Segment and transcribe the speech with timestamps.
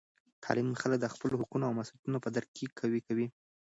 [0.43, 3.27] تعلیم خلک د خپلو حقونو او مسؤلیتونو په درک کې قوي کوي.